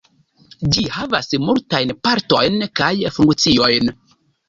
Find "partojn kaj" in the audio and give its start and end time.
2.09-2.91